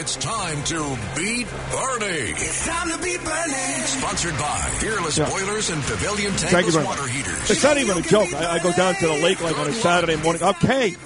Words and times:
Now 0.00 0.04
it's 0.04 0.16
time 0.16 0.64
to 0.64 0.98
beat 1.14 1.46
Bernie. 1.70 2.30
It's 2.32 2.66
time 2.66 2.90
to 2.90 2.96
beat 3.04 3.22
Bernie. 3.22 3.84
Sponsored 3.84 4.32
by 4.38 4.58
Fearless 4.78 5.18
Yeah. 5.18 5.28
Boilers 5.28 5.68
and 5.68 5.82
Pavilion 5.82 6.32
Tankless 6.32 6.82
Water 6.82 7.02
much. 7.02 7.10
Heaters. 7.10 7.50
It's 7.50 7.62
not 7.62 7.76
even 7.76 7.98
a 7.98 8.00
joke. 8.00 8.32
I, 8.32 8.54
I 8.54 8.58
go 8.60 8.72
down 8.72 8.94
to 8.94 9.06
the 9.08 9.12
lake 9.22 9.42
like 9.42 9.58
on 9.58 9.68
a 9.68 9.72
Saturday 9.74 10.16
morning. 10.16 10.42
Okay, 10.42 10.96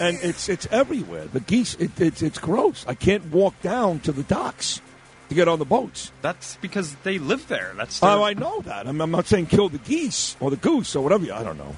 and 0.00 0.18
it's 0.22 0.48
it's 0.48 0.66
everywhere. 0.72 1.26
The 1.26 1.38
geese. 1.38 1.76
It, 1.76 2.00
it's 2.00 2.22
it's 2.22 2.40
gross. 2.40 2.84
I 2.88 2.94
can't 2.94 3.24
walk 3.26 3.54
down 3.62 4.00
to 4.00 4.10
the 4.10 4.24
docks 4.24 4.80
to 5.28 5.36
get 5.36 5.46
on 5.46 5.60
the 5.60 5.64
boats. 5.64 6.10
That's 6.20 6.56
because 6.56 6.96
they 7.04 7.18
live 7.20 7.46
there. 7.46 7.72
That's 7.76 8.00
their- 8.00 8.10
Oh, 8.10 8.24
I 8.24 8.34
know 8.34 8.62
that. 8.62 8.88
I'm, 8.88 9.00
I'm 9.00 9.12
not 9.12 9.26
saying 9.28 9.46
kill 9.46 9.68
the 9.68 9.78
geese 9.78 10.36
or 10.40 10.50
the 10.50 10.56
goose 10.56 10.96
or 10.96 11.04
whatever. 11.04 11.32
I 11.32 11.44
don't 11.44 11.56
know. 11.58 11.76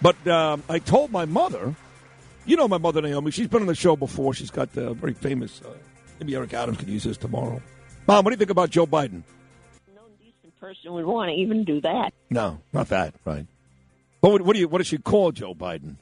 But 0.00 0.26
um, 0.26 0.62
I 0.70 0.78
told 0.78 1.12
my 1.12 1.26
mother. 1.26 1.74
You 2.46 2.56
know 2.56 2.66
my 2.68 2.78
mother 2.78 3.02
Naomi. 3.02 3.30
She's 3.30 3.48
been 3.48 3.60
on 3.60 3.66
the 3.68 3.74
show 3.74 3.94
before. 3.94 4.32
She's 4.32 4.50
got 4.50 4.72
the 4.72 4.94
very 4.94 5.12
famous. 5.12 5.60
Uh, 5.62 5.68
maybe 6.20 6.34
Eric 6.34 6.54
Adams 6.54 6.78
could 6.78 6.88
use 6.88 7.04
this 7.04 7.16
tomorrow. 7.16 7.60
Mom, 8.06 8.24
what 8.24 8.30
do 8.30 8.34
you 8.34 8.38
think 8.38 8.50
about 8.50 8.70
Joe 8.70 8.86
Biden? 8.86 9.22
No 9.94 10.02
decent 10.18 10.58
person 10.60 10.92
would 10.92 11.06
want 11.06 11.30
to 11.30 11.34
even 11.34 11.64
do 11.64 11.80
that. 11.80 12.12
No, 12.30 12.60
not 12.72 12.88
that. 12.88 13.14
Right. 13.24 13.46
What 14.20 14.42
what 14.42 14.54
do 14.54 14.60
you? 14.60 14.68
What 14.68 14.78
does 14.78 14.86
she 14.86 14.98
call 14.98 15.32
Joe 15.32 15.54
Biden? 15.54 15.96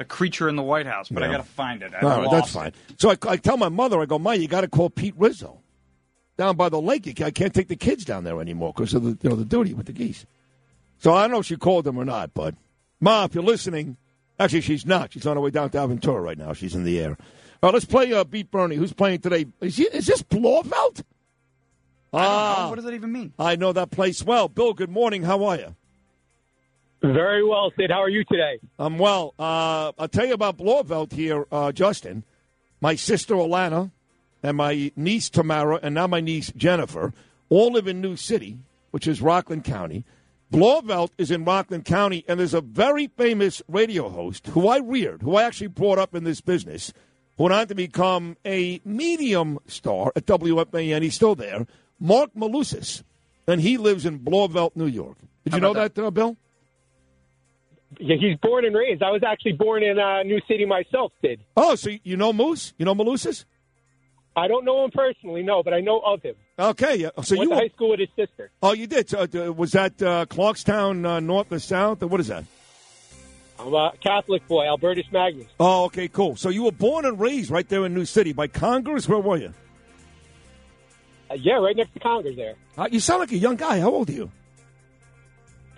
a 0.00 0.04
creature 0.04 0.48
in 0.48 0.56
the 0.56 0.62
White 0.62 0.86
House, 0.86 1.10
but 1.10 1.22
I 1.22 1.26
got 1.30 1.36
to 1.36 1.42
find 1.42 1.82
it. 1.82 1.92
I 1.92 2.00
All 2.00 2.08
right, 2.08 2.24
lost 2.24 2.30
that's 2.32 2.48
it. 2.48 2.52
fine. 2.54 2.72
So 2.96 3.10
I, 3.10 3.32
I 3.32 3.36
tell 3.36 3.58
my 3.58 3.68
mother, 3.68 4.00
I 4.00 4.06
go, 4.06 4.18
Ma, 4.18 4.30
you 4.32 4.48
got 4.48 4.62
to 4.62 4.68
call 4.68 4.88
Pete 4.88 5.14
Rizzo 5.18 5.58
down 6.38 6.56
by 6.56 6.70
the 6.70 6.80
lake. 6.80 7.04
You 7.06 7.12
I 7.24 7.30
can't 7.30 7.52
take 7.52 7.68
the 7.68 7.76
kids 7.76 8.06
down 8.06 8.24
there 8.24 8.40
anymore 8.40 8.72
because 8.74 8.94
of 8.94 9.02
the 9.04 9.18
you 9.22 9.28
know 9.28 9.36
the 9.36 9.44
duty 9.44 9.74
with 9.74 9.86
the 9.86 9.92
geese. 9.92 10.24
So 10.98 11.12
I 11.12 11.22
don't 11.22 11.32
know 11.32 11.40
if 11.40 11.46
she 11.46 11.56
called 11.56 11.84
them 11.84 11.98
or 11.98 12.06
not, 12.06 12.32
but 12.32 12.54
Ma, 12.98 13.24
if 13.24 13.34
you're 13.34 13.44
listening, 13.44 13.98
actually 14.38 14.62
she's 14.62 14.86
not. 14.86 15.12
She's 15.12 15.26
on 15.26 15.36
her 15.36 15.42
way 15.42 15.50
down 15.50 15.68
to 15.70 15.78
Aventura 15.78 16.22
right 16.22 16.38
now. 16.38 16.54
She's 16.54 16.74
in 16.74 16.84
the 16.84 16.98
air. 16.98 17.18
All 17.62 17.68
right, 17.68 17.74
let's 17.74 17.84
play 17.84 18.12
uh, 18.12 18.24
Beat 18.24 18.50
Bernie. 18.50 18.76
Who's 18.76 18.92
playing 18.92 19.20
today? 19.20 19.46
Is, 19.60 19.76
he, 19.76 19.84
is 19.84 20.06
this 20.06 20.22
Blauvelt? 20.22 21.02
I 22.12 22.22
don't 22.22 22.22
know. 22.22 22.28
Ah, 22.28 22.66
What 22.70 22.76
does 22.76 22.84
that 22.84 22.94
even 22.94 23.12
mean? 23.12 23.32
I 23.38 23.56
know 23.56 23.72
that 23.72 23.90
place 23.90 24.22
well. 24.22 24.48
Bill, 24.48 24.72
good 24.72 24.90
morning. 24.90 25.22
How 25.22 25.44
are 25.44 25.56
you? 25.56 25.76
Very 27.02 27.44
well, 27.44 27.72
Sid. 27.76 27.90
How 27.90 28.02
are 28.02 28.08
you 28.08 28.24
today? 28.24 28.60
I'm 28.78 28.98
well. 28.98 29.34
Uh, 29.38 29.92
I'll 29.98 30.08
tell 30.08 30.26
you 30.26 30.34
about 30.34 30.58
Blauvelt 30.58 31.12
here, 31.12 31.46
uh, 31.50 31.72
Justin. 31.72 32.24
My 32.80 32.94
sister 32.94 33.34
Alana 33.34 33.90
and 34.42 34.56
my 34.56 34.90
niece 34.96 35.28
Tamara 35.30 35.80
and 35.82 35.94
now 35.94 36.06
my 36.06 36.20
niece 36.20 36.50
Jennifer 36.56 37.12
all 37.50 37.72
live 37.72 37.86
in 37.86 38.00
New 38.00 38.16
City, 38.16 38.58
which 38.90 39.06
is 39.06 39.20
Rockland 39.20 39.64
County. 39.64 40.04
Blauvelt 40.52 41.10
is 41.18 41.30
in 41.30 41.44
Rockland 41.44 41.84
County, 41.84 42.24
and 42.26 42.40
there's 42.40 42.54
a 42.54 42.60
very 42.60 43.06
famous 43.06 43.62
radio 43.68 44.08
host 44.08 44.48
who 44.48 44.66
I 44.66 44.78
reared, 44.78 45.22
who 45.22 45.36
I 45.36 45.44
actually 45.44 45.66
brought 45.68 45.98
up 45.98 46.14
in 46.14 46.24
this 46.24 46.40
business, 46.40 46.92
who 46.92 46.94
went 47.40 47.54
on 47.54 47.66
to 47.68 47.74
become 47.74 48.36
a 48.44 48.80
medium 48.84 49.58
star 49.66 50.12
at 50.14 50.26
WFAN. 50.26 51.02
He's 51.02 51.14
still 51.14 51.34
there, 51.34 51.66
Mark 51.98 52.30
Malusis, 52.34 53.02
and 53.46 53.60
he 53.60 53.76
lives 53.78 54.04
in 54.06 54.20
Blauvelt, 54.20 54.76
New 54.76 54.86
York. 54.86 55.16
Did 55.44 55.54
you 55.54 55.60
know 55.60 55.70
about 55.70 55.94
that, 55.94 56.04
uh, 56.04 56.10
Bill? 56.10 56.36
Yeah, 57.98 58.16
he's 58.20 58.36
born 58.38 58.64
and 58.64 58.76
raised. 58.76 59.02
I 59.02 59.10
was 59.10 59.22
actually 59.26 59.52
born 59.52 59.82
in 59.82 59.98
uh, 59.98 60.22
New 60.22 60.40
City 60.46 60.64
myself, 60.64 61.12
did. 61.22 61.40
Oh, 61.56 61.74
so 61.74 61.90
you 62.04 62.16
know 62.16 62.32
Moose? 62.32 62.72
You 62.78 62.84
know 62.84 62.94
Malusis? 62.94 63.44
I 64.36 64.46
don't 64.46 64.64
know 64.64 64.84
him 64.84 64.92
personally, 64.92 65.42
no, 65.42 65.62
but 65.62 65.74
I 65.74 65.80
know 65.80 65.98
of 66.00 66.22
him. 66.22 66.36
Okay, 66.56 66.96
yeah. 66.96 67.08
So 67.22 67.36
Went 67.36 67.50
you 67.50 67.56
to 67.56 67.62
high 67.62 67.68
school 67.74 67.90
with 67.90 68.00
his 68.00 68.08
sister. 68.14 68.50
oh 68.62 68.72
you 68.72 68.86
did. 68.86 69.08
So, 69.08 69.22
uh, 69.22 69.52
was 69.52 69.72
that 69.72 70.00
uh, 70.00 70.26
Clarkstown 70.26 71.04
uh, 71.04 71.20
North 71.20 71.50
or 71.50 71.58
South 71.58 72.02
or 72.02 72.06
what 72.06 72.20
is 72.20 72.28
that? 72.28 72.44
I'm 73.60 73.74
a 73.74 73.92
Catholic 74.02 74.46
boy, 74.48 74.66
Albertus 74.66 75.06
Magnus. 75.12 75.46
Oh, 75.58 75.84
okay, 75.84 76.08
cool. 76.08 76.36
So 76.36 76.48
you 76.48 76.64
were 76.64 76.72
born 76.72 77.04
and 77.04 77.20
raised 77.20 77.50
right 77.50 77.68
there 77.68 77.84
in 77.84 77.94
New 77.94 78.06
City 78.06 78.32
by 78.32 78.46
Congers. 78.46 79.06
Where 79.08 79.18
were 79.18 79.36
you? 79.36 79.52
Uh, 81.30 81.34
yeah, 81.34 81.54
right 81.54 81.76
next 81.76 81.92
to 81.94 82.00
Congers 82.00 82.36
there. 82.36 82.54
Uh, 82.78 82.88
you 82.90 83.00
sound 83.00 83.20
like 83.20 83.32
a 83.32 83.36
young 83.36 83.56
guy. 83.56 83.80
How 83.80 83.90
old 83.90 84.08
are 84.08 84.12
you? 84.12 84.30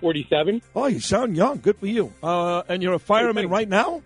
47. 0.00 0.62
Oh, 0.74 0.86
you 0.86 1.00
sound 1.00 1.36
young. 1.36 1.58
Good 1.58 1.78
for 1.78 1.86
you. 1.86 2.12
Uh, 2.22 2.62
and 2.68 2.82
you're 2.82 2.94
a 2.94 2.98
fireman 2.98 3.48
right 3.48 3.68
now. 3.68 4.02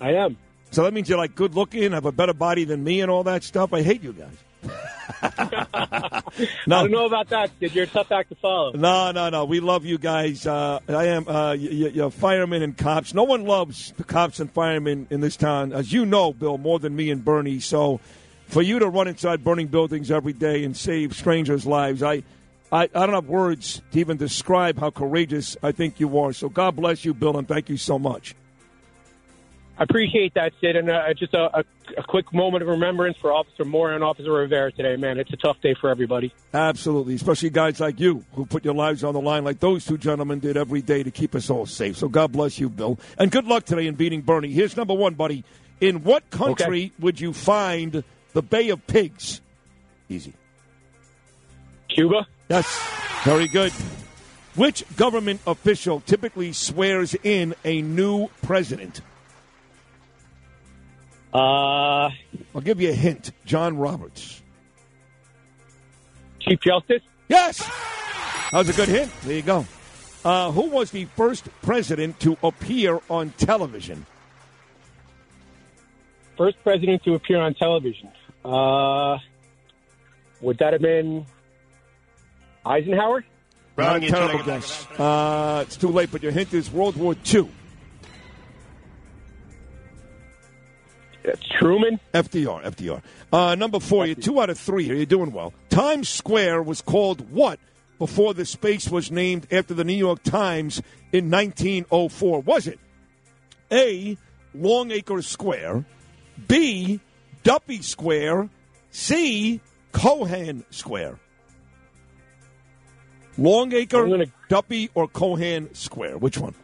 I 0.00 0.12
am. 0.12 0.36
So 0.70 0.82
that 0.82 0.92
means 0.92 1.08
you're 1.08 1.18
like 1.18 1.34
good 1.34 1.54
looking, 1.54 1.92
have 1.92 2.04
a 2.04 2.12
better 2.12 2.34
body 2.34 2.64
than 2.64 2.84
me, 2.84 3.00
and 3.00 3.10
all 3.10 3.24
that 3.24 3.44
stuff. 3.44 3.72
I 3.72 3.82
hate 3.82 4.02
you 4.02 4.12
guys. 4.12 5.32
I 5.74 6.22
no, 6.66 6.82
don't 6.82 6.90
know 6.90 7.06
about 7.06 7.28
that, 7.30 7.50
Sid. 7.60 7.74
You're 7.74 7.84
a 7.84 7.88
tough 7.88 8.10
act 8.12 8.28
to 8.30 8.34
follow. 8.34 8.72
No, 8.72 9.12
no, 9.12 9.28
no. 9.30 9.44
We 9.44 9.60
love 9.60 9.84
you 9.84 9.98
guys. 9.98 10.46
Uh, 10.46 10.80
I 10.88 11.06
am 11.06 11.26
uh, 11.28 11.54
y- 11.54 11.68
y- 11.70 11.90
you're 11.94 12.10
firemen 12.10 12.62
and 12.62 12.76
cops. 12.76 13.14
No 13.14 13.24
one 13.24 13.44
loves 13.44 13.92
the 13.96 14.04
cops 14.04 14.40
and 14.40 14.50
firemen 14.50 15.06
in 15.10 15.20
this 15.20 15.36
town, 15.36 15.72
as 15.72 15.92
you 15.92 16.06
know, 16.06 16.32
Bill, 16.32 16.58
more 16.58 16.78
than 16.78 16.94
me 16.96 17.10
and 17.10 17.24
Bernie. 17.24 17.60
So, 17.60 18.00
for 18.48 18.62
you 18.62 18.78
to 18.78 18.88
run 18.88 19.08
inside 19.08 19.42
burning 19.42 19.66
buildings 19.66 20.10
every 20.10 20.32
day 20.32 20.64
and 20.64 20.76
save 20.76 21.14
strangers' 21.14 21.66
lives, 21.66 22.02
I, 22.02 22.22
I, 22.70 22.82
I 22.82 22.86
don't 22.86 23.12
have 23.14 23.28
words 23.28 23.82
to 23.92 23.98
even 24.00 24.16
describe 24.16 24.78
how 24.78 24.90
courageous 24.90 25.56
I 25.62 25.72
think 25.72 25.98
you 26.00 26.18
are. 26.18 26.32
So, 26.32 26.48
God 26.48 26.76
bless 26.76 27.04
you, 27.04 27.12
Bill, 27.14 27.36
and 27.36 27.46
thank 27.48 27.68
you 27.68 27.76
so 27.76 27.98
much. 27.98 28.34
I 29.78 29.82
appreciate 29.82 30.34
that, 30.34 30.52
Sid. 30.60 30.74
And 30.76 30.90
uh, 30.90 31.12
just 31.14 31.34
a, 31.34 31.58
a, 31.58 31.64
a 31.98 32.02
quick 32.02 32.32
moment 32.32 32.62
of 32.62 32.68
remembrance 32.68 33.18
for 33.18 33.30
Officer 33.32 33.64
Moore 33.64 33.92
and 33.92 34.02
Officer 34.02 34.32
Rivera 34.32 34.72
today, 34.72 34.96
man. 34.96 35.18
It's 35.18 35.32
a 35.32 35.36
tough 35.36 35.60
day 35.60 35.74
for 35.78 35.90
everybody. 35.90 36.32
Absolutely, 36.54 37.14
especially 37.14 37.50
guys 37.50 37.78
like 37.78 38.00
you 38.00 38.24
who 38.32 38.46
put 38.46 38.64
your 38.64 38.74
lives 38.74 39.04
on 39.04 39.12
the 39.12 39.20
line 39.20 39.44
like 39.44 39.60
those 39.60 39.84
two 39.84 39.98
gentlemen 39.98 40.38
did 40.38 40.56
every 40.56 40.80
day 40.80 41.02
to 41.02 41.10
keep 41.10 41.34
us 41.34 41.50
all 41.50 41.66
safe. 41.66 41.98
So 41.98 42.08
God 42.08 42.32
bless 42.32 42.58
you, 42.58 42.70
Bill. 42.70 42.98
And 43.18 43.30
good 43.30 43.44
luck 43.46 43.64
today 43.64 43.86
in 43.86 43.96
beating 43.96 44.22
Bernie. 44.22 44.50
Here's 44.50 44.76
number 44.76 44.94
one, 44.94 45.14
buddy. 45.14 45.44
In 45.80 46.04
what 46.04 46.30
country 46.30 46.92
would 46.98 47.20
you 47.20 47.34
find 47.34 48.02
the 48.32 48.42
Bay 48.42 48.70
of 48.70 48.86
Pigs? 48.86 49.42
Easy. 50.08 50.32
Cuba? 51.88 52.26
Yes, 52.48 52.66
very 53.24 53.48
good. 53.48 53.72
Which 54.54 54.84
government 54.96 55.42
official 55.46 56.00
typically 56.00 56.54
swears 56.54 57.14
in 57.22 57.54
a 57.62 57.82
new 57.82 58.28
president? 58.42 59.02
Uh, 61.36 62.08
I'll 62.54 62.62
give 62.62 62.80
you 62.80 62.88
a 62.88 62.94
hint. 62.94 63.30
John 63.44 63.76
Roberts. 63.76 64.42
Chief 66.40 66.58
Justice? 66.60 67.02
Yes. 67.28 67.58
That 67.58 68.58
was 68.58 68.68
a 68.70 68.72
good 68.72 68.88
hint. 68.88 69.12
There 69.22 69.36
you 69.36 69.42
go. 69.42 69.66
Uh, 70.24 70.50
who 70.50 70.70
was 70.70 70.92
the 70.92 71.04
first 71.16 71.46
president 71.60 72.18
to 72.20 72.38
appear 72.42 73.00
on 73.10 73.30
television? 73.36 74.06
First 76.38 76.56
president 76.62 77.04
to 77.04 77.14
appear 77.14 77.38
on 77.38 77.52
television. 77.54 78.10
Uh, 78.42 79.18
would 80.40 80.56
that 80.58 80.72
have 80.72 80.82
been 80.82 81.26
Eisenhower? 82.64 83.24
A 83.76 84.00
terrible 84.00 84.42
guess. 84.42 84.86
Uh, 84.98 85.64
it's 85.66 85.76
too 85.76 85.88
late, 85.88 86.10
but 86.10 86.22
your 86.22 86.32
hint 86.32 86.54
is 86.54 86.70
World 86.72 86.96
War 86.96 87.14
II. 87.30 87.50
Truman? 91.58 91.98
FDR, 92.14 92.64
FDR. 92.64 93.02
Uh, 93.32 93.54
number 93.54 93.80
four, 93.80 94.06
you're 94.06 94.14
two 94.14 94.40
out 94.40 94.50
of 94.50 94.58
three 94.58 94.84
here. 94.84 94.94
You're 94.94 95.06
doing 95.06 95.32
well. 95.32 95.52
Times 95.68 96.08
Square 96.08 96.62
was 96.62 96.80
called 96.80 97.30
what 97.30 97.58
before 97.98 98.34
the 98.34 98.44
space 98.44 98.88
was 98.90 99.10
named 99.10 99.46
after 99.50 99.74
the 99.74 99.84
New 99.84 99.94
York 99.94 100.22
Times 100.22 100.82
in 101.12 101.30
1904? 101.30 102.40
Was 102.42 102.66
it 102.66 102.78
A, 103.72 104.16
Longacre 104.54 105.22
Square, 105.22 105.84
B, 106.46 107.00
Duffy 107.42 107.82
Square, 107.82 108.48
C, 108.90 109.60
Cohan 109.92 110.64
Square? 110.70 111.18
Longacre, 113.38 114.06
gonna- 114.08 114.26
Duffy, 114.48 114.90
or 114.94 115.08
Cohan 115.08 115.74
Square? 115.74 116.18
Which 116.18 116.38
one? 116.38 116.54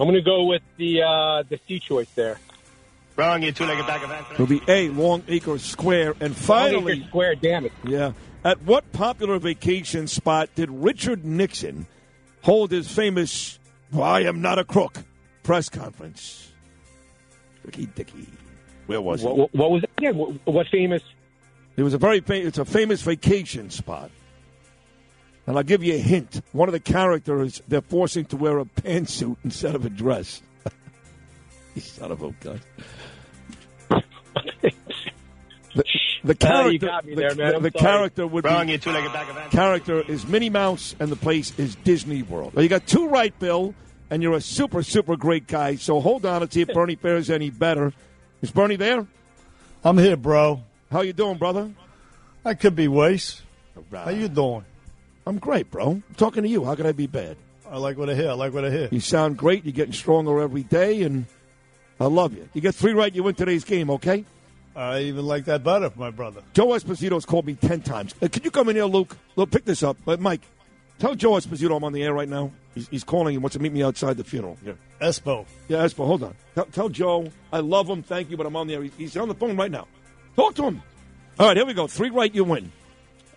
I'm 0.00 0.06
going 0.06 0.14
to 0.14 0.22
go 0.22 0.44
with 0.44 0.62
the 0.78 1.02
uh, 1.02 1.42
the 1.48 1.60
C 1.68 1.78
choice 1.78 2.08
there. 2.14 2.38
Wrong, 3.16 3.42
you 3.42 3.52
two-legged 3.52 3.86
bag 3.86 4.02
of 4.02 4.10
ants. 4.10 4.30
It'll 4.32 4.46
be 4.46 4.62
A, 4.66 4.88
Longacre 4.88 5.58
Square. 5.58 6.14
And 6.20 6.34
finally, 6.34 6.94
Longacre 6.94 7.08
Square, 7.08 7.34
damn 7.36 7.66
it. 7.66 7.72
Yeah. 7.84 8.12
At 8.42 8.62
what 8.62 8.90
popular 8.92 9.38
vacation 9.38 10.06
spot 10.06 10.48
did 10.54 10.70
Richard 10.70 11.24
Nixon 11.26 11.86
hold 12.42 12.70
his 12.70 12.90
famous 12.90 13.58
"I 13.94 14.22
am 14.22 14.40
not 14.40 14.58
a 14.58 14.64
crook" 14.64 14.98
press 15.42 15.68
conference? 15.68 16.50
Ricky 17.62 17.84
Dicky. 17.86 18.26
Where 18.86 19.02
was 19.02 19.22
What, 19.22 19.32
it? 19.32 19.36
what, 19.36 19.54
what 19.54 19.70
was 19.70 19.82
it 19.82 19.90
Yeah, 20.00 20.12
What, 20.12 20.34
what 20.46 20.66
famous? 20.68 21.02
It 21.76 21.82
was 21.82 21.92
a 21.92 21.98
very 21.98 22.20
fa- 22.20 22.46
it's 22.46 22.58
a 22.58 22.64
famous 22.64 23.02
vacation 23.02 23.68
spot. 23.68 24.10
And 25.50 25.58
I'll 25.58 25.64
give 25.64 25.82
you 25.82 25.94
a 25.94 25.98
hint. 25.98 26.42
One 26.52 26.68
of 26.68 26.72
the 26.72 26.78
characters 26.78 27.60
they're 27.66 27.80
forcing 27.80 28.24
to 28.26 28.36
wear 28.36 28.60
a 28.60 28.64
pantsuit 28.64 29.36
instead 29.44 29.74
of 29.74 29.84
a 29.84 29.90
dress. 29.90 30.40
you 31.74 31.80
son 31.82 32.12
of 32.12 32.22
a 32.22 32.30
gun. 32.30 32.60
The, 35.74 35.84
the 36.24 36.32
Uh, 36.32 36.34
character, 36.34 36.70
you 36.72 36.78
got 36.78 37.04
me 37.04 37.14
the, 37.16 37.20
there, 37.20 37.34
man. 37.34 37.52
the- 37.54 37.70
the 37.70 37.70
character 37.72 38.26
would 38.28 38.44
Wrong, 38.44 38.66
be 38.66 38.72
you 38.72 38.78
two-legged 38.78 39.12
bag 39.12 39.28
of 39.28 39.36
ants. 39.36 39.52
character 39.54 40.00
is 40.02 40.24
Minnie 40.26 40.50
Mouse, 40.50 40.94
and 41.00 41.10
the 41.10 41.16
place 41.16 41.52
is 41.58 41.74
Disney 41.76 42.22
World. 42.22 42.54
Now, 42.54 42.62
you 42.62 42.68
got 42.68 42.86
two 42.86 43.08
right, 43.08 43.36
Bill, 43.40 43.74
and 44.08 44.22
you're 44.22 44.34
a 44.34 44.40
super 44.40 44.82
super 44.84 45.16
great 45.16 45.46
guy. 45.48 45.74
So 45.76 45.98
hold 46.00 46.24
on 46.26 46.42
and 46.42 46.52
see 46.52 46.60
if 46.60 46.68
Bernie 46.74 46.94
fares 46.96 47.28
any 47.28 47.50
better. 47.50 47.92
Is 48.42 48.50
Bernie 48.52 48.76
there? 48.76 49.04
I'm 49.84 49.98
here, 49.98 50.16
bro. 50.16 50.62
How 50.92 51.00
you 51.02 51.12
doing, 51.12 51.38
brother? 51.38 51.70
I 52.44 52.54
could 52.54 52.76
be 52.76 52.86
worse. 52.88 53.42
How 53.92 54.10
you 54.10 54.28
doing? 54.28 54.64
I'm 55.30 55.38
great, 55.38 55.70
bro. 55.70 55.90
I'm 55.90 56.14
talking 56.16 56.42
to 56.42 56.48
you. 56.48 56.64
How 56.64 56.74
could 56.74 56.86
I 56.86 56.90
be 56.90 57.06
bad? 57.06 57.36
I 57.70 57.78
like 57.78 57.96
what 57.96 58.10
I 58.10 58.16
hear. 58.16 58.30
I 58.30 58.32
like 58.32 58.52
what 58.52 58.64
I 58.64 58.70
hear. 58.70 58.88
You 58.90 58.98
sound 58.98 59.36
great. 59.36 59.64
You're 59.64 59.70
getting 59.70 59.92
stronger 59.92 60.40
every 60.40 60.64
day, 60.64 61.02
and 61.02 61.24
I 62.00 62.06
love 62.06 62.34
you. 62.34 62.48
You 62.52 62.60
get 62.60 62.74
three 62.74 62.94
right, 62.94 63.14
you 63.14 63.22
win 63.22 63.36
today's 63.36 63.62
game, 63.62 63.90
okay? 63.90 64.24
I 64.74 65.02
even 65.02 65.24
like 65.24 65.44
that 65.44 65.62
better, 65.62 65.92
my 65.94 66.10
brother. 66.10 66.42
Joe 66.52 66.66
Esposito's 66.70 67.24
called 67.24 67.46
me 67.46 67.54
10 67.54 67.82
times. 67.82 68.12
Uh, 68.20 68.26
could 68.26 68.44
you 68.44 68.50
come 68.50 68.70
in 68.70 68.74
here, 68.74 68.86
Luke? 68.86 69.16
Luke, 69.36 69.52
pick 69.52 69.64
this 69.64 69.84
up. 69.84 69.96
Uh, 70.04 70.16
Mike, 70.18 70.40
tell 70.98 71.14
Joe 71.14 71.34
Esposito 71.34 71.76
I'm 71.76 71.84
on 71.84 71.92
the 71.92 72.02
air 72.02 72.12
right 72.12 72.28
now. 72.28 72.50
He's, 72.74 72.88
he's 72.88 73.04
calling. 73.04 73.30
He 73.30 73.38
wants 73.38 73.52
to 73.52 73.62
meet 73.62 73.72
me 73.72 73.84
outside 73.84 74.16
the 74.16 74.24
funeral. 74.24 74.58
Yeah, 74.66 74.72
Espo. 75.00 75.46
yeah 75.68 75.84
Espo, 75.84 76.06
hold 76.06 76.24
on. 76.24 76.34
Tell, 76.56 76.64
tell 76.64 76.88
Joe 76.88 77.30
I 77.52 77.60
love 77.60 77.88
him. 77.88 78.02
Thank 78.02 78.30
you, 78.30 78.36
but 78.36 78.46
I'm 78.46 78.56
on 78.56 78.66
the 78.66 78.74
air. 78.74 78.82
He's 78.82 79.16
on 79.16 79.28
the 79.28 79.34
phone 79.36 79.56
right 79.56 79.70
now. 79.70 79.86
Talk 80.34 80.56
to 80.56 80.64
him. 80.64 80.82
All 81.38 81.46
right, 81.46 81.56
here 81.56 81.66
we 81.66 81.74
go. 81.74 81.86
Three 81.86 82.10
right, 82.10 82.34
you 82.34 82.42
win. 82.42 82.72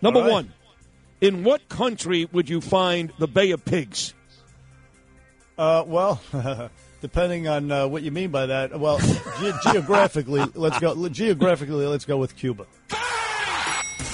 Number 0.02 0.20
right. 0.20 0.32
one. 0.32 0.52
In 1.20 1.44
what 1.44 1.68
country 1.68 2.28
would 2.32 2.48
you 2.48 2.60
find 2.60 3.12
the 3.18 3.28
Bay 3.28 3.50
of 3.52 3.64
Pigs? 3.64 4.14
Uh, 5.56 5.84
well, 5.86 6.20
depending 7.00 7.48
on 7.48 7.70
uh, 7.70 7.86
what 7.86 8.02
you 8.02 8.10
mean 8.10 8.30
by 8.30 8.46
that. 8.46 8.78
Well, 8.78 8.98
ge- 8.98 9.62
geographically, 9.72 10.44
let's 10.54 10.78
go. 10.78 11.08
Geographically, 11.08 11.86
let's 11.86 12.04
go 12.04 12.16
with 12.16 12.36
Cuba. 12.36 12.66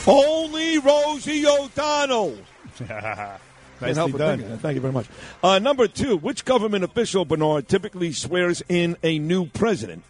Only 0.06 0.78
Rosie 0.78 1.46
O'Donnell. 1.46 2.36
Nicely 3.80 3.94
help 3.94 4.18
done. 4.18 4.58
Thank 4.58 4.74
you 4.74 4.80
very 4.80 4.92
much. 4.92 5.06
Uh, 5.42 5.58
number 5.58 5.88
two, 5.88 6.16
which 6.16 6.44
government 6.44 6.84
official, 6.84 7.24
Bernard, 7.24 7.66
typically 7.66 8.12
swears 8.12 8.62
in 8.68 8.96
a 9.02 9.18
new 9.18 9.46
president? 9.46 10.02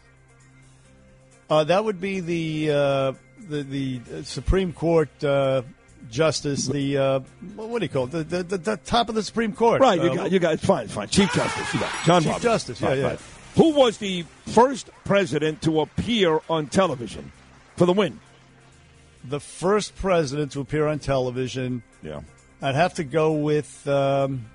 Uh, 1.48 1.64
that 1.64 1.84
would 1.84 2.00
be 2.00 2.20
the 2.20 2.70
uh, 2.70 3.12
the 3.48 3.62
the 3.62 4.24
Supreme 4.24 4.72
Court 4.72 5.08
uh, 5.22 5.62
justice. 6.10 6.66
The 6.66 6.96
uh, 6.98 7.20
what 7.56 7.78
do 7.80 7.84
you 7.84 7.88
call 7.88 8.04
it? 8.04 8.10
The, 8.12 8.24
the, 8.24 8.42
the, 8.42 8.58
the 8.58 8.76
top 8.78 9.08
of 9.08 9.14
the 9.14 9.22
Supreme 9.22 9.52
Court. 9.52 9.80
Right, 9.80 10.00
you 10.00 10.10
Uh, 10.10 10.14
got, 10.14 10.32
you 10.32 10.38
got, 10.38 10.60
fine, 10.60 10.88
fine. 10.88 11.08
Chief 11.08 11.32
Justice, 11.32 11.74
you 11.74 11.80
got. 11.80 12.04
John 12.04 12.22
Chief 12.22 12.28
Roberts. 12.30 12.42
Justice, 12.44 12.80
yeah, 12.80 12.88
Right, 12.88 12.98
yeah. 12.98 13.06
right. 13.08 13.20
Who 13.56 13.70
was 13.74 13.98
the 13.98 14.24
first 14.46 14.90
president 15.04 15.62
to 15.62 15.80
appear 15.80 16.40
on 16.48 16.68
television 16.68 17.32
for 17.76 17.86
the 17.86 17.92
win? 17.92 18.20
the 19.22 19.40
first 19.40 19.94
president 19.96 20.52
to 20.52 20.60
appear 20.62 20.86
on 20.86 20.98
television. 20.98 21.82
Yeah. 22.02 22.20
I'd 22.62 22.74
have 22.74 22.94
to 22.94 23.04
go 23.04 23.32
with 23.32 23.86
um, 23.86 24.46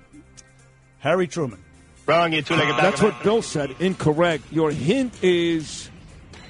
Harry 0.98 1.28
Truman. 1.28 1.62
Wrong, 2.04 2.32
you 2.32 2.42
two-legged 2.42 2.76
bag 2.76 2.82
That's 2.82 3.00
what. 3.02 3.22
Bill 3.22 3.42
said. 3.42 3.76
Incorrect. 3.78 4.42
Your 4.50 4.72
hint 4.72 5.22
is 5.22 5.88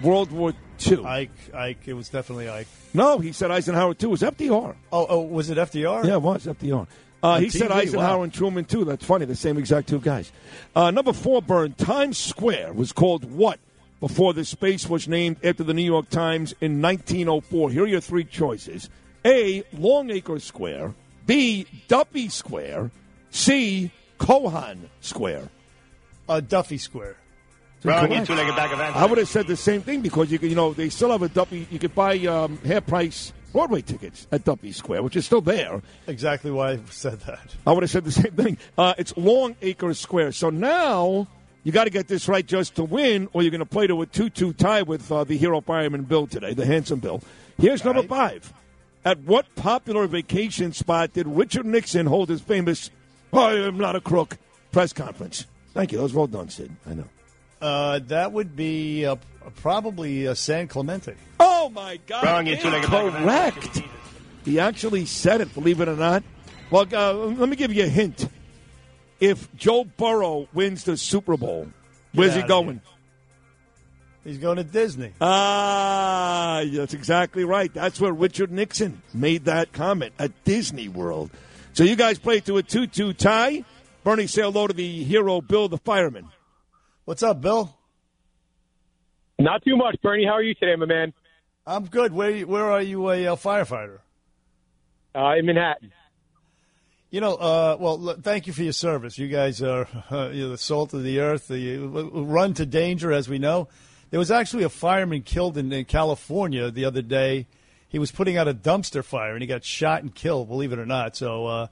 World 0.03 0.31
War 0.33 0.55
II. 0.91 1.05
Ike, 1.05 1.31
Ike. 1.55 1.79
It 1.87 1.95
was 1.95 2.09
definitely 2.09 2.49
Ike. 2.49 2.69
no, 2.95 3.19
he 3.19 3.33
said 3.33 3.51
Eisenhower 3.51 3.95
too. 3.95 4.09
It 4.09 4.11
was 4.11 4.23
FDR. 4.23 4.75
Oh, 4.93 5.07
oh, 5.09 5.21
was 5.21 5.51
it 5.51 5.59
FDR? 5.59 6.05
Yeah, 6.05 6.15
it 6.15 6.23
was 6.23 6.47
FDR. 6.47 6.87
Uh, 7.23 7.39
he 7.39 7.47
On 7.47 7.51
said 7.51 7.73
Eisenhower 7.73 8.19
wow. 8.19 8.23
and 8.25 8.33
Truman 8.33 8.65
too. 8.65 8.85
That's 8.85 9.05
funny. 9.05 9.25
The 9.25 9.35
same 9.35 9.59
exact 9.59 9.89
two 9.89 10.01
guys. 10.01 10.31
Uh, 10.75 10.91
number 10.91 11.13
four, 11.13 11.43
Burn. 11.43 11.73
Times 11.73 12.19
Square 12.19 12.75
was 12.75 12.93
called 12.93 13.25
what 13.31 13.59
before 14.01 14.35
the 14.35 14.45
space 14.45 14.89
was 14.89 15.09
named 15.09 15.37
after 15.43 15.65
the 15.65 15.75
New 15.75 15.83
York 15.85 16.09
Times 16.11 16.55
in 16.61 16.81
1904? 16.83 17.71
Here 17.71 17.85
are 17.85 17.87
your 17.87 18.01
three 18.01 18.25
choices: 18.25 18.91
A. 19.25 19.65
Longacre 19.73 20.39
Square. 20.39 20.95
B. 21.27 21.67
Duffy 21.89 22.29
Square. 22.29 22.91
C. 23.31 23.91
Cohan 24.19 24.89
Square. 25.01 25.49
Uh, 26.29 26.41
Duffy 26.41 26.79
Square. 26.79 27.17
Wrong, 27.87 28.11
you 28.11 28.25
two-legged 28.25 28.57
bag 28.57 28.73
of 28.73 28.81
ants. 28.81 28.99
I 28.99 29.07
would 29.07 29.19
have 29.19 29.29
said 29.29 29.47
the 29.47 29.57
same 29.57 29.83
thing 29.83 30.01
because 30.01 30.31
you 30.31 30.39
could, 30.39 30.51
you 30.51 30.57
know 30.57 30.73
they 30.73 30.89
still 30.89 31.11
have 31.11 31.23
a 31.23 31.29
Duffy. 31.29 31.67
You 31.71 31.79
could 31.79 31.95
buy 31.95 32.19
um, 32.27 32.59
half 32.59 32.87
price 32.87 33.33
Broadway 33.53 33.83
tickets 33.83 34.27
at 34.33 34.45
Duffy 34.45 34.73
Square, 34.73 35.03
which 35.03 35.17
is 35.17 35.25
still 35.25 35.41
there. 35.41 35.81
Exactly 36.07 36.51
why 36.51 36.73
I 36.73 36.81
said 36.91 37.21
that. 37.21 37.55
I 37.67 37.73
would 37.73 37.83
have 37.83 37.91
said 37.91 38.05
the 38.05 38.13
same 38.13 38.33
thing. 38.33 38.59
Uh, 38.77 38.95
it's 38.99 39.17
Long 39.17 39.57
Acre 39.63 39.95
Square. 39.95 40.33
So 40.33 40.51
now 40.51 41.27
you 41.65 41.73
got 41.73 41.85
to 41.85 41.91
get 41.91 42.09
this 42.09 42.29
right 42.29 42.45
just 42.45 42.75
to 42.77 42.85
win, 42.85 43.29
or 43.33 43.43
you're 43.43 43.51
going 43.51 43.61
to 43.61 43.67
play 43.67 43.87
to 43.87 44.03
a 44.03 44.07
2 44.07 44.31
2 44.31 44.53
tie 44.55 44.83
with 44.83 45.11
uh, 45.11 45.25
the 45.25 45.37
hero 45.37 45.61
fireman 45.61 46.03
Bill 46.03 46.27
today, 46.27 46.55
the 46.55 46.67
handsome 46.67 47.01
Bill. 47.01 47.23
Here's 47.59 47.85
number 47.85 48.01
right. 48.01 48.09
five. 48.09 48.53
At 49.05 49.21
what 49.21 49.47
popular 49.55 50.07
vacation 50.09 50.73
spot 50.73 51.13
did 51.13 51.29
Richard 51.29 51.65
Nixon 51.65 52.07
hold 52.07 52.29
his 52.29 52.41
famous 52.41 52.91
I 53.33 53.53
am 53.53 53.77
not 53.77 53.97
a 53.97 54.01
crook 54.01 54.37
press 54.73 54.93
conference? 54.93 55.47
Thank 55.75 55.93
you. 55.93 55.99
That 55.99 56.05
was 56.05 56.15
well 56.15 56.27
done, 56.27 56.49
Sid. 56.49 56.71
I 56.87 56.95
know. 56.95 57.05
Uh, 57.67 57.99
that 58.07 58.31
would 58.31 58.55
be 58.55 59.05
uh, 59.05 59.17
probably 59.57 60.29
uh, 60.29 60.35
San 60.35 60.69
Clemente. 60.69 61.15
Oh, 61.41 61.69
my 61.71 61.99
God. 62.07 62.23
Wrong, 62.23 62.47
you 62.47 62.57
two-legged 62.57 62.89
bag 62.89 63.07
of 63.09 63.17
ants. 63.17 63.57
Correct. 63.57 63.83
He 64.45 64.61
actually 64.61 65.05
said 65.05 65.41
it, 65.41 65.53
believe 65.53 65.81
it 65.81 65.89
or 65.89 65.97
not. 65.97 66.23
Well, 66.71 66.87
uh, 66.93 67.13
let 67.13 67.49
me 67.49 67.57
give 67.57 67.73
you 67.73 67.83
a 67.83 67.89
hint. 67.89 68.29
If 69.19 69.53
Joe 69.57 69.83
Burrow 69.83 70.47
wins 70.55 70.85
the 70.85 70.97
Super 70.97 71.37
Bowl, 71.37 71.67
where's 72.15 72.37
he 72.37 72.43
going? 72.43 72.81
He's 74.23 74.39
going 74.39 74.59
to 74.59 74.65
Disney. 74.65 75.13
Ah, 75.21 76.63
that's 76.71 76.95
exactly 76.95 77.45
right. 77.45 77.73
That's 77.75 78.01
where 78.01 78.13
Richard 78.13 78.53
Nixon 78.53 79.03
made 79.13 79.47
that 79.47 79.73
comment 79.73 80.13
at 80.21 80.45
Disney 80.45 80.89
World. 80.89 81.33
So 81.73 81.83
you 81.83 81.97
guys 81.97 82.21
play 82.21 82.39
to 82.41 82.59
a 82.59 82.63
2 82.63 82.87
2 82.87 83.13
tie. 83.13 83.65
Bernie, 84.05 84.29
say 84.29 84.43
hello 84.43 84.69
to 84.69 84.73
the 84.73 85.03
hero, 85.03 85.41
Bill 85.41 85.69
the 85.69 85.79
fireman. 85.79 86.29
What's 87.07 87.23
up, 87.23 87.41
Bill? 87.41 87.73
Not 89.39 89.63
too 89.63 89.77
much, 89.77 89.97
Bernie. 90.03 90.27
How 90.27 90.33
are 90.33 90.43
you 90.43 90.55
today, 90.55 90.75
my 90.75 90.87
man? 90.87 91.13
I'm 91.65 91.85
good. 91.87 92.13
Where 92.13 92.41
where 92.41 92.65
are 92.65 92.83
you 92.83 93.09
a 93.11 93.29
uh, 93.29 93.37
firefighter? 93.37 94.01
Uh, 95.15 95.37
in 95.39 95.47
Manhattan. 95.47 95.93
You 97.11 97.21
know, 97.21 97.37
uh, 97.37 97.77
well, 97.79 98.09
l- 98.09 98.17
thank 98.21 98.49
you 98.49 98.53
for 98.53 98.65
your 98.65 98.73
service. 98.73 99.19
You 99.19 99.29
guys 99.29 99.63
are 99.63 99.87
uh, 100.11 100.31
you're 100.33 100.49
the 100.49 100.59
salt 100.59 100.95
of 100.95 101.05
the 101.05 101.21
earth. 101.21 101.47
The 101.47 101.77
uh, 101.77 102.23
run 102.23 102.55
to 102.55 102.67
danger, 102.67 103.13
as 103.13 103.29
we 103.29 103.39
know. 103.39 103.69
There 104.11 104.19
was 104.19 104.33
actually 104.33 104.65
a 104.65 104.69
fireman 104.69 105.23
killed 105.23 105.57
in, 105.57 105.73
in 105.73 105.85
California 105.85 106.73
the 106.73 106.87
other 106.87 107.03
day. 107.03 107.47
He 107.89 108.01
was 108.01 108.11
putting 108.11 108.37
out 108.37 108.49
a 108.49 108.55
dumpster 108.55 109.05
fire 109.05 109.35
and 109.35 109.43
he 109.43 109.47
got 109.47 109.65
shot 109.65 110.03
and 110.03 110.13
killed. 110.13 110.49
Believe 110.49 110.73
it 110.73 110.81
or 110.81 110.87
not. 110.87 111.15
So 111.15 111.47
uh, 111.47 111.67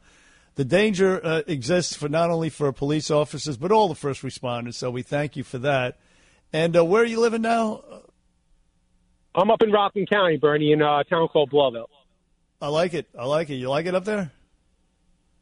the 0.57 0.65
danger 0.65 1.21
uh, 1.25 1.43
exists 1.47 1.97
for 1.97 2.09
not 2.09 2.31
only 2.31 2.49
for 2.51 2.71
police 2.73 3.11
officers 3.11 3.57
but 3.57 3.73
all 3.73 3.89
the 3.89 3.95
first 3.95 4.23
responders. 4.23 4.75
So 4.75 4.91
we 4.91 5.03
thank 5.03 5.37
you 5.37 5.45
for 5.45 5.59
that. 5.59 5.99
And 6.53 6.77
uh, 6.77 6.85
where 6.85 7.03
are 7.03 7.07
you 7.07 7.21
living 7.21 7.43
now? 7.43 7.83
I'm 9.35 9.51
up 9.51 9.63
in 9.63 9.73
Rockland 9.73 10.09
County, 10.09 10.37
Bernie, 10.37 10.73
in 10.73 10.81
a 10.81 11.03
town 11.05 11.27
called 11.29 11.51
Blauvelt. 11.51 11.87
I 12.63 12.69
like 12.69 12.95
it. 12.95 13.07
I 13.19 13.27
like 13.27 13.51
it. 13.51 13.57
You 13.57 13.69
like 13.69 13.87
it 13.87 13.95
up 13.95 14.05
there? 14.05 14.31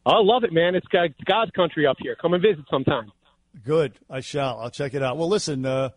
I 0.06 0.18
love 0.18 0.44
it, 0.44 0.52
man. 0.52 0.74
It's 0.74 0.86
got- 0.88 1.04
it's 1.06 1.20
God's 1.24 1.50
country 1.52 1.86
up 1.86 1.96
here. 2.00 2.16
Come 2.16 2.32
and 2.34 2.42
visit 2.42 2.64
sometime. 2.70 3.12
Good. 3.64 3.92
I 4.08 4.20
shall. 4.20 4.58
I'll 4.60 4.70
check 4.70 4.94
it 4.94 5.02
out. 5.02 5.18
Well, 5.18 5.28
listen. 5.28 5.66
Uh, 5.66 5.90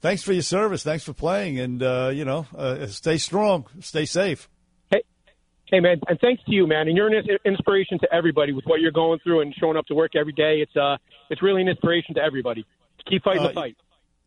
thanks 0.00 0.22
for 0.22 0.32
your 0.32 0.42
service. 0.42 0.82
Thanks 0.82 1.04
for 1.04 1.12
playing, 1.12 1.60
and 1.60 1.82
uh, 1.82 2.10
you 2.12 2.24
know, 2.24 2.46
uh, 2.56 2.86
stay 2.86 3.18
strong. 3.18 3.66
Stay 3.80 4.06
safe. 4.06 4.48
Hey, 5.72 5.78
hey, 5.78 5.80
man, 5.80 6.00
and 6.06 6.20
thanks 6.20 6.42
to 6.44 6.52
you, 6.52 6.66
man. 6.66 6.86
And 6.88 6.96
you're 6.96 7.08
an 7.08 7.24
inspiration 7.46 7.98
to 8.00 8.14
everybody 8.14 8.52
with 8.52 8.66
what 8.66 8.80
you're 8.80 8.92
going 8.92 9.20
through 9.20 9.40
and 9.40 9.54
showing 9.58 9.78
up 9.78 9.86
to 9.86 9.94
work 9.94 10.14
every 10.14 10.34
day. 10.34 10.56
It's 10.60 10.76
uh, 10.76 10.98
it's 11.30 11.42
really 11.42 11.62
an 11.62 11.68
inspiration 11.68 12.14
to 12.16 12.20
everybody. 12.20 12.66
Keep 13.08 13.24
fighting 13.24 13.42
Uh, 13.42 13.48
the 13.48 13.54
fight. 13.54 13.76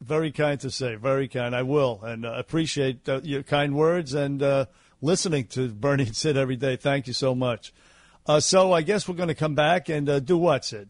Very 0.01 0.31
kind 0.31 0.59
to 0.61 0.71
say. 0.71 0.95
Very 0.95 1.27
kind. 1.27 1.55
I 1.55 1.61
will, 1.61 2.01
and 2.03 2.25
uh, 2.25 2.33
appreciate 2.33 3.07
uh, 3.07 3.21
your 3.23 3.43
kind 3.43 3.75
words 3.75 4.15
and 4.15 4.41
uh, 4.41 4.65
listening 5.01 5.45
to 5.49 5.69
Bernie 5.69 6.03
and 6.07 6.15
Sid 6.15 6.35
every 6.35 6.55
day. 6.55 6.77
Thank 6.77 7.05
you 7.05 7.13
so 7.13 7.35
much. 7.35 7.71
Uh, 8.25 8.39
so 8.39 8.73
I 8.73 8.81
guess 8.81 9.07
we're 9.07 9.13
going 9.13 9.29
to 9.29 9.35
come 9.35 9.53
back 9.53 9.87
and 9.87 10.09
uh, 10.09 10.19
do 10.19 10.37
what, 10.37 10.65
Sid? 10.65 10.89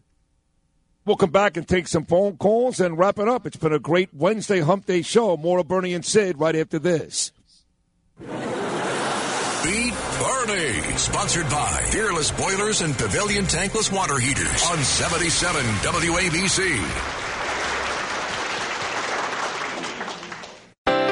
We'll 1.04 1.16
come 1.16 1.30
back 1.30 1.58
and 1.58 1.68
take 1.68 1.86
some 1.86 2.06
phone 2.06 2.38
calls 2.38 2.80
and 2.80 2.98
wrap 2.98 3.18
it 3.18 3.28
up. 3.28 3.46
It's 3.46 3.58
been 3.58 3.74
a 3.74 3.78
great 3.78 4.14
Wednesday 4.14 4.60
Hump 4.60 4.86
Day 4.86 5.02
show. 5.02 5.36
More 5.36 5.58
of 5.58 5.68
Bernie 5.68 5.92
and 5.92 6.04
Sid 6.04 6.40
right 6.40 6.56
after 6.56 6.78
this. 6.78 7.30
Sponsored 10.96 11.48
by 11.50 11.88
Peerless 11.90 12.30
Boilers 12.30 12.80
and 12.80 12.96
Pavilion 12.96 13.46
Tankless 13.46 13.90
Water 13.90 14.16
Heaters 14.18 14.62
on 14.70 14.78
77 14.78 15.60
WABC. 15.60 17.15